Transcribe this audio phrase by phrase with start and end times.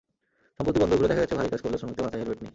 [0.57, 2.49] সম্প্রতি বন্দর ঘুরে দেখা গেছে, ভারী কাজ করলেও শ্রমিকদের মাথায় হেলমেট নেই।